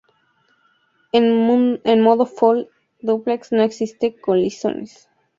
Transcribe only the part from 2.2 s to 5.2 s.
full duplex no existen colisiones.